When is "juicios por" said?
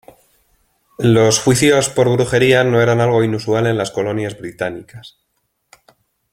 1.39-2.09